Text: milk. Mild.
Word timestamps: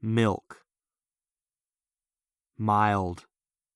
milk. 0.00 0.62
Mild. 2.56 3.26